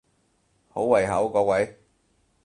[0.67, 1.77] 好胃口各位！